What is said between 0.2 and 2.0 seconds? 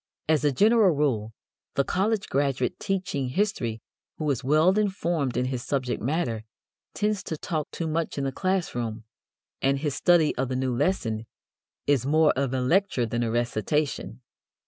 As a general rule the